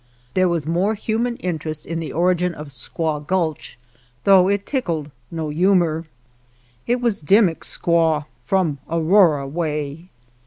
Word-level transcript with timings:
There 0.33 0.49
was 0.49 0.65
more 0.65 0.95
human 0.95 1.35
interest 1.35 1.85
in 1.85 1.99
the 1.99 2.11
origin 2.11 2.55
of 2.55 2.69
Squaw 2.69 3.19
Gulch, 3.19 3.77
though 4.23 4.47
it 4.47 4.65
tickled 4.65 5.11
no 5.29 5.49
humor. 5.49 6.05
It 6.87 7.01
was 7.01 7.21
Dimmick's 7.21 7.77
squaw 7.77 8.25
from 8.43 8.79
Aurora 8.89 9.47
way. 9.47 10.09